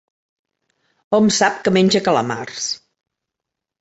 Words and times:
Hom 1.17 1.29
sap 1.37 1.61
que 1.67 1.73
menja 1.79 2.03
calamars. 2.11 2.71